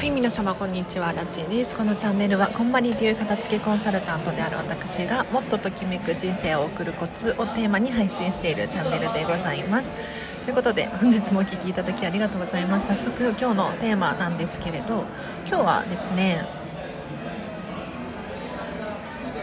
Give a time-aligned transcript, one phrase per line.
[0.00, 1.76] はい皆様こんにちはラチです。
[1.76, 9.94] このチャンネルはこんまり流片付けコンサルタントである私がもっとときめく人生を送るコツをテーマに配信しているチャンネルでございます。
[10.46, 12.86] ということで本日もお聴きいただきありがとうございます。
[12.86, 15.04] 早速今日のテーマなんですけれど
[15.46, 16.46] 今日はですね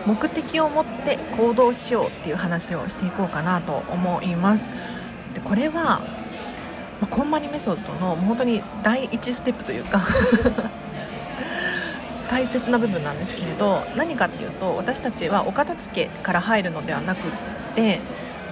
[0.08, 4.68] 目的を持って行動しようっていう話をしていこうかなと思います。
[5.36, 6.02] でこれは
[7.02, 10.01] まあ、こんまりメソッドの本当に第1ステップというか
[12.29, 17.32] 大切な部分なんですけれど何かっていうと私たちはお片付けから入るのではなくっ
[17.75, 18.01] て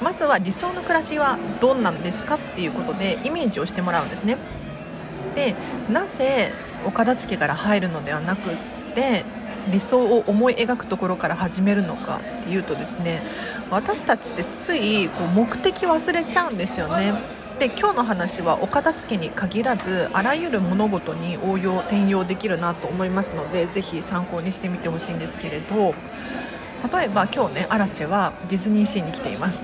[0.02, 4.38] まずは理想の暮らしはどんなんですかっていうことでイメージをしてもらうんですね。
[5.36, 5.56] で
[5.90, 6.54] なぜ
[6.86, 8.54] お片付けから入るのではなくっ
[8.94, 9.26] て
[9.72, 13.24] 理想を思い描くところから始めるのかっていうとですね
[13.70, 17.14] 私たちってついこう目的忘れちゃうんですよね。
[17.60, 25.96] で今日の話はお片付けに限らずあらゆる物事に応用転用できるなと思いますのでぜひ参考にしてみてほしいんですけれど
[26.94, 29.62] 例えば今日ねアラチェはディズニーシーに来ています。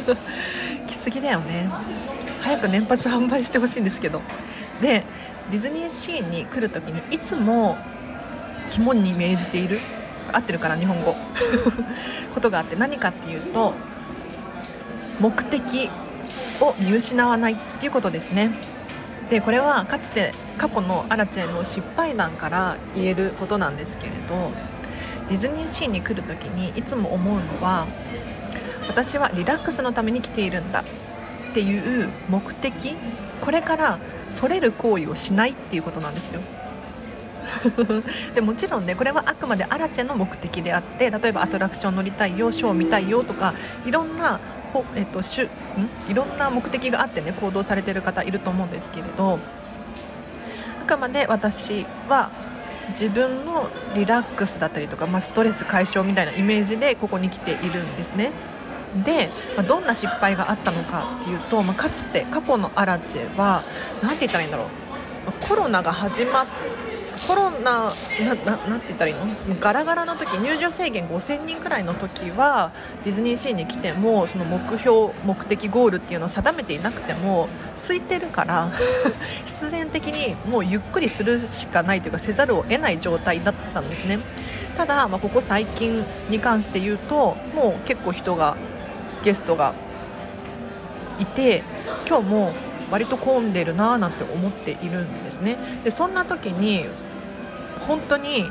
[0.86, 1.68] 来すぎだよね。
[2.42, 4.22] 早く年パス販売してほしいんですけど。
[4.80, 5.02] で
[5.50, 7.76] ディズニーシーに来る時にいつも
[8.68, 9.80] 肝に銘じている
[10.32, 11.16] 合ってるから日本語。
[12.32, 13.74] ことがあって何かっていうと
[15.18, 15.90] 目的
[16.60, 18.50] を見失わないっていうことですね。
[19.30, 24.52] でこれはかつて過去のアラチェの失敗談から言えることなんですけれど
[25.28, 27.86] ディズニーシーに来る時にいつも思うのは
[28.88, 30.84] 私はリラックスのために来ているんだ
[31.50, 32.94] っていう目的
[33.40, 36.40] これからそれる行為をしないっていうことなんですよ。
[38.34, 44.40] でもちろんねこれはあくまでアラチェの目的であって例えばアトラクション乗りたいよショー見たいよとかいろんな
[44.72, 46.10] ほ、えっと、しゅん？
[46.10, 49.38] いろんな目的があってね行動されてる方いると思うんですけれど。
[50.82, 52.30] あくまで私は
[52.90, 58.30] 自分のリラックスだったりとか、まあ、ストレス解消みたいなイメージでここに来ているんですね。
[59.04, 63.64] で、まあ、どんな失敗があったのかっていうと、まあ、かつて過去のアラチェは
[64.00, 64.68] 何て言ったらいいんだろう。
[65.48, 66.46] コロナが始まっ
[67.26, 69.36] コロナなななんて言ったらいいの？
[69.36, 72.72] そのガラガラの時入場制限5000人くらいの時は
[73.04, 78.70] ディズニーシーに来てもその目標目的ゴールっていうのを定めていなくても空いてるから
[79.46, 84.18] 必然的にもうゆっくりするしかないというかせざるを得ない状態だったんですね。
[84.76, 88.56] ただ、まあ、ここ最近に関して言うともう結構人が
[89.24, 89.72] ゲストが
[91.18, 91.62] いて
[92.06, 92.52] 今日も
[92.90, 95.56] 割と混んでるなーなんて思っているんですね。
[95.82, 96.84] でそんな時に
[97.86, 98.50] 本当に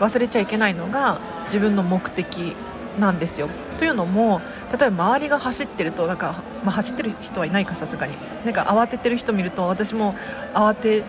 [0.00, 2.54] 忘れちゃいけないのが自分の目的
[2.98, 3.48] なんですよ。
[3.78, 8.16] というのも例えば周りが走ってるとなんか、まあ、走ってる人はいないかさすがに。
[8.44, 10.14] なんか慌ててる人見ると私も
[10.54, 11.04] 慌て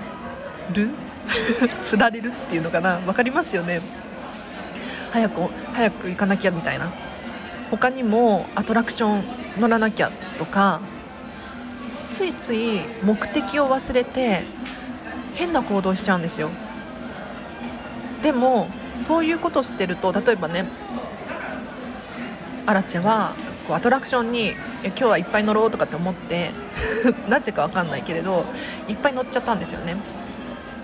[0.74, 0.90] る？
[1.84, 2.98] つられるっていうのかな？
[2.98, 3.82] 分かりますよね。
[5.12, 5.42] 早く
[5.74, 6.92] 早く行かなきゃみたいな。
[7.72, 9.24] 他にもアトラクション
[9.60, 10.80] 乗らなきゃとか
[12.12, 14.44] ついつい目的を忘れて
[15.34, 16.50] 変な行動しちゃうんですよ。
[18.28, 20.66] でもそういうことをしてると例えばね
[22.66, 24.52] アラチェはこうアトラクションに
[24.84, 26.52] 今日はいっぱい乗ろうとかって思って
[27.30, 28.44] なぜか分かんないけれど
[28.90, 29.96] いっぱい乗っちゃったんですよね。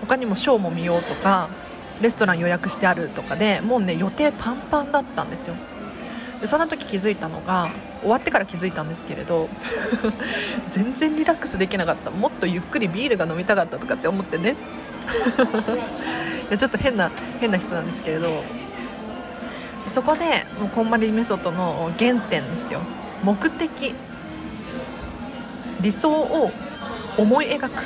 [0.00, 1.50] 他にもショーも見ようとか
[2.00, 5.54] レストラン予約してあるとかでもうね予定パンパンだったんですよ。
[6.40, 7.68] でそんな時気づいたのが
[8.00, 9.50] 終わってから気づいたんですけれど
[10.72, 12.10] 全然リラックスできなかった。
[12.10, 14.56] もっとゆっくりビールが飲みたかったとかって思ってね。
[16.50, 17.10] ちょっと変な
[17.40, 18.44] 変な人なんですけれど
[19.86, 22.80] そこでもうこんまりメソッドの原点ですよ。
[23.22, 23.94] 目的。
[25.80, 26.50] 理想を
[27.16, 27.82] 思い描く。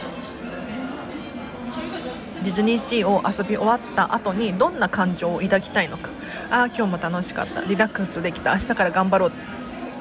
[2.44, 6.10] ディズニーシーを遊び終わった後にどんな感情を抱きたいのか。
[6.50, 7.62] ああ今日も楽しかった。
[7.62, 8.54] リラックスできた。
[8.54, 9.30] 明日から頑張ろう。
[9.30, 9.32] っ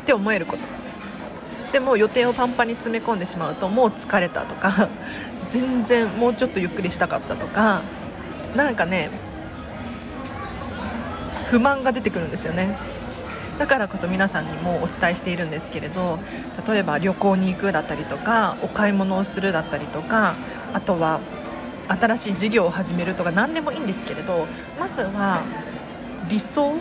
[0.06, 0.64] て思えること。
[1.74, 4.88] でも予定をパンパンに詰め込んでしまうともう疲れたとか。
[5.52, 7.82] 全然もうちょっとゆっくりしたかったとか。
[8.58, 9.10] なんかね
[11.46, 12.78] 不満が出てくるんですよね。
[13.58, 16.20] だからこそ皆さんにもお伝えしているんですけれど
[16.68, 20.36] 例えば旅行に行くだったりとかお買い物をするだったりとか
[20.74, 21.22] あとは
[21.88, 24.46] 新しい事業を始めるとか何でもいいんですけれど
[24.80, 25.42] まずは
[26.30, 26.76] 理想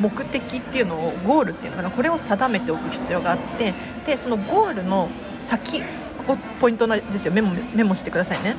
[0.00, 3.72] 目的っていうのをゴールっていうのかなこれを定めておく必要があって
[4.04, 5.08] でそのゴールの
[5.38, 5.86] 先こ
[6.26, 7.32] こポイントなんですよ。
[7.32, 8.56] メモメモしてくださいね。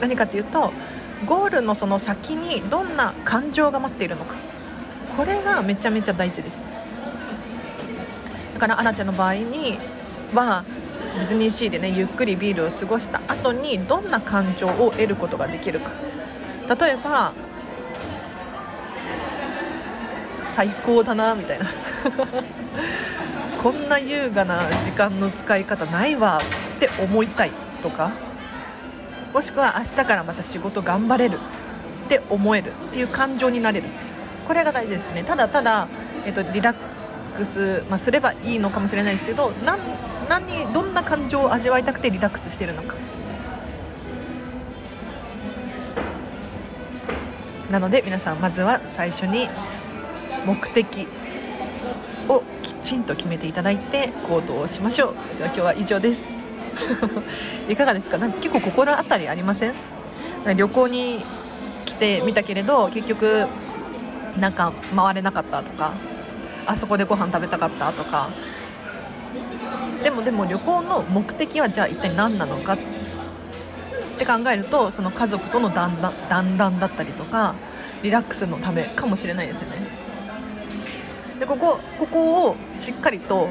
[0.00, 0.72] 何かっていうと
[1.26, 4.36] ゴールのその先にどんな感情が待っているのか。
[5.16, 6.60] これがめちゃめちゃ大事です
[8.54, 9.78] だからアナちゃんの場合に
[10.32, 10.64] は
[11.16, 15.92] ディズニーシーでねゆっくりビールを過ごした後にどんな感情を得ることができるか。
[16.68, 17.34] 例えば
[20.44, 21.66] 最高だなみたいな。
[23.62, 26.40] こんな優雅な時間の使い方ないわ
[26.76, 27.52] って思いたい
[27.82, 28.29] とか。
[29.32, 31.38] もしくは明日からまた仕事頑張れる
[32.06, 33.88] って思えるっていう感情になれる。
[34.46, 35.22] これが大事ですね。
[35.22, 35.86] ただただ、
[36.26, 36.76] えっと、リラッ
[37.36, 39.78] クス、まあ、すればいいのかもしれないですけど何
[40.28, 42.96] 何どんな感情を味わいたくてリラックスしてるのか。
[47.70, 49.48] なので皆さんまずは最初に
[50.44, 51.06] 目的
[52.28, 55.38] をきちんと決めていただいて行動をしましょう。
[55.38, 56.39] では今日は以上です。
[57.68, 58.18] いかがですか？
[58.18, 59.74] なんか結構心当たりありません？
[60.56, 61.24] 旅行に
[61.84, 63.46] 来てみたけれど結局
[64.38, 65.92] なんか回れなかったとか
[66.66, 68.30] あそこでご飯食べたかったとか。
[70.02, 72.74] でもでも旅行の目的はじゃあ一体何なのか？
[72.74, 72.78] っ
[74.18, 77.54] て考えるとその家族との団ら団らんだったりとか
[78.02, 79.76] リラックスのためかもしれないですよね。
[81.38, 83.50] でここここをしっかりと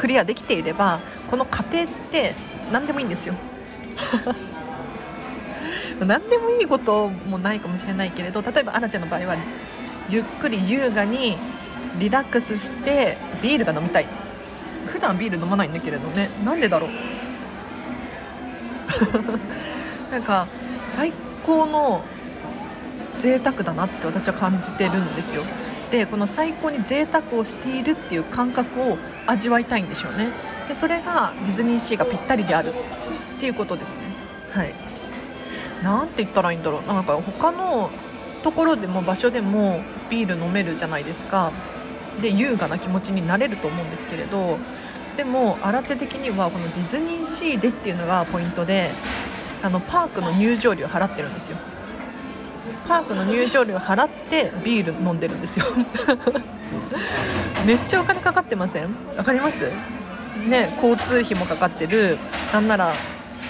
[0.00, 2.34] クリアできていればこの過程って
[2.72, 3.34] 何でもいいんですよ。
[6.00, 9.36] 何でもいいこともないかもしれないけれど例えばアナちゃんの場合は
[10.08, 11.36] ゆっくり優雅に
[11.98, 14.06] リラックスしてビールが飲みたい。
[14.86, 16.30] 普段ビール飲まないんだけれどね。
[16.46, 16.90] なんでだろう。
[20.10, 20.48] なんか
[20.82, 21.12] 最
[21.44, 22.02] 高の
[23.18, 25.42] 贅沢だなって私は感じてるんですよ。
[25.90, 30.28] でこの最高に贅沢をしているっていう感覚を味わいたいんでしょうね。
[30.68, 32.72] でそれがディズニーシーがぴったりである
[33.36, 34.00] っていうことですね。
[34.50, 34.74] はい。
[35.82, 36.86] なんて言ったらいいんだろう。
[36.86, 37.90] なんか他の
[38.42, 41.52] ところでも場所でもビール飲めるじゃないですか。
[42.20, 44.58] で優雅な気持ちになれると思うんですけれど
[45.16, 48.90] でもアラチェ的にはこのディズニーシーでっていうのがポイントで
[49.62, 51.56] あのパークの入場料払ってるんですよ。
[52.90, 55.64] パークの入場料払ってビール飲んでるんですよ。
[57.64, 58.92] めっちゃお金かかってません？
[59.16, 59.70] わかります？
[60.48, 62.18] ね交通費もかかってる。
[62.52, 62.92] なんなら、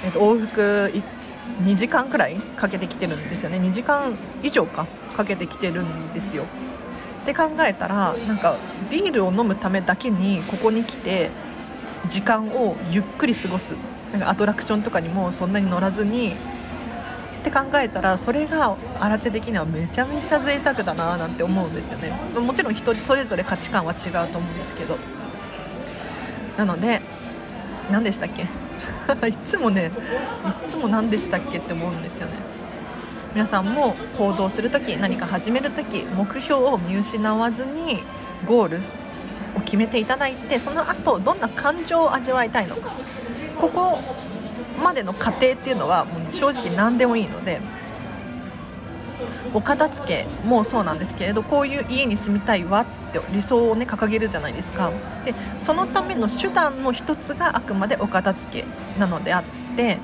[0.04, 0.92] えっと、往復
[1.64, 3.56] 2時間くらいかけてきてるんですよね。
[3.56, 6.44] 2時間以上かかけてきてるんですよ。
[7.22, 8.58] って考えたらなんか
[8.90, 11.30] ビールを飲むためだけにここに来て
[12.10, 13.72] 時間をゆっくり過ごす。
[14.12, 16.34] なんかアトラクションとかにもそんなに乗らずに
[17.40, 22.12] って考えたらそれがアラチェ的にはめちゃめちゃ贅沢だななんて思うんですよね。
[22.38, 24.96] もちろん人それぞれ価値観は違うと思うんですけど。
[26.56, 27.00] なので
[27.90, 28.42] 何でしたっけ？
[29.26, 29.90] いつもね
[30.64, 32.34] いつも何でしたっけって思うんですよね。
[33.34, 38.02] 皆さんも行動する時何か始める時目標を見失わずに
[38.46, 38.76] ゴール
[39.56, 42.92] を決めていただいてその後どんな感情を味わいたいのか。
[43.60, 43.98] ここ
[44.80, 47.60] までの過程っていうのはもう正直何でもいいので
[49.52, 54.90] お片付けもそうなんですけれどこういう家に住みたいわって理想をね掲げるじゃないですか。
[55.24, 59.42] でそのための手段の一つがあくまでお片付けなのであっ
[59.76, 59.98] て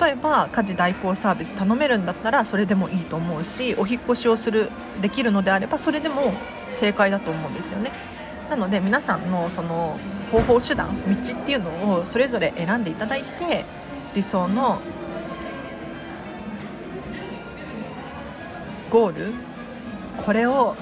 [0.00, 4.70] 例えば家事代行サービス頼めるんだったらそれでもいいと思うしお引越しをする
[5.00, 6.32] できるのであればそれでも
[6.70, 7.90] 正解だと思うんですよね。
[8.48, 9.98] なので皆さんのその
[10.30, 13.64] 方法手段道っていうのをそれぞれ選んでいただいて
[14.14, 14.80] 理想の
[18.90, 19.32] ゴール
[20.18, 20.76] これを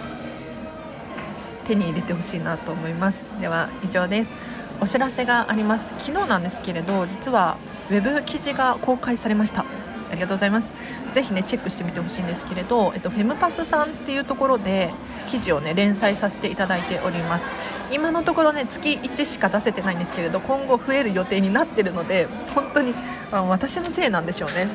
[1.64, 3.24] 手に入れてほしいなと思います。
[3.40, 4.32] では以上です。
[4.80, 5.94] お知らせがあります。
[5.98, 7.56] 昨日なんですけれど実は
[7.90, 9.64] ウェブ記事が公開されました。
[10.10, 10.72] ありがとうございます。
[11.12, 14.92] ぜひねチェックしてみてほしいんですけれど、えっと、フェムパスさんっていうところで
[15.28, 17.44] 記事をね連載させていただいております。
[17.92, 22.94] 今のところね月1しか出せてないんですけれど今後増える予定になってるので本当に
[23.30, 24.68] あ私のせいなんでしょうね。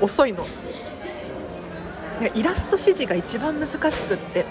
[0.00, 0.46] 遅いの。
[2.34, 4.44] イラスト指示が一番難しくって。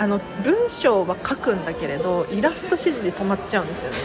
[0.00, 3.96] あの文章は書くんだけれどイラスト指示で止まっちゃうんですよね。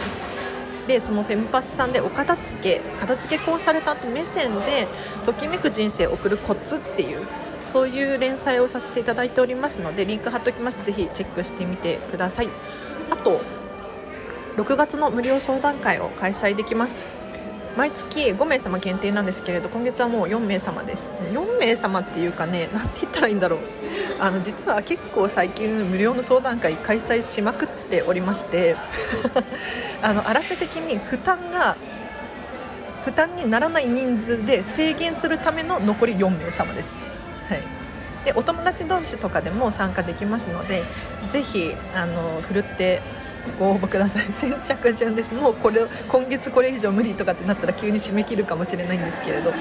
[0.88, 4.88] でそのフェムパスさんでお片付け片付けコンサルタント目線で
[5.24, 7.24] ときめく人生を送るコツっていう。
[7.66, 10.82] そういう連載をさせていただいておりますのでリンク貼っておきます。
[10.84, 12.48] ぜひチェックしてみてください。
[13.10, 13.40] あと
[14.56, 16.98] 6月の無料相談会を開催できます。
[17.76, 21.10] 毎月5名様限定なんですけれど今月はもう4名様です。
[21.32, 23.60] 4名様っていうかね何て言ったらいいんだろう。
[24.20, 28.76] あの実は結構最近無料の相談会開催しまくっておりまして
[30.02, 31.76] あの荒瀬的に負担が
[33.04, 37.03] 負担にならない人数で制限するための残り4名様です。
[37.48, 37.62] はい。
[38.24, 40.82] でお友達同士とかでも参加できますので
[41.28, 43.02] ぜひあのふるって
[43.58, 44.22] ご応募ください。
[44.32, 45.34] 先着順です。
[45.34, 49.52] もうこれ今月これ以上無理とかってなったら急に締め切るかもしれないんですけれど。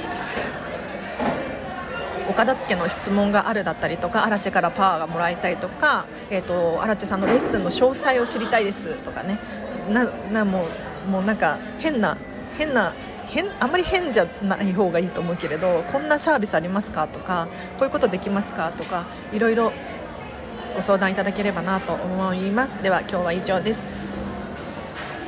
[2.30, 9.40] お片付けの質問があるだったりとかアラチェからパワーがもらいたいとか、えーと、アラチェさんのレッスンの詳細を知りたいですとかね。
[9.90, 10.68] ななも
[11.06, 12.18] うもうなんか変な
[12.58, 12.94] 変な
[13.34, 17.48] 変あんまり変じゃない方がいいと思うけれどこんなサービスありますかとか
[17.78, 19.74] こういうことできますかとかいろいろ
[20.75, 22.82] ご相談いただければなと思います。
[22.82, 23.84] では今日は以上です。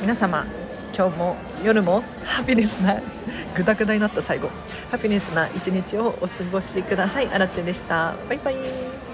[0.01, 0.45] 皆様
[0.95, 3.01] 今日も夜もハピネスな
[3.55, 4.49] グダグダになった最後
[4.91, 7.29] ハピネスな一日をお過ごしください。
[7.33, 8.13] あらちでした。
[8.29, 9.04] バイバイ。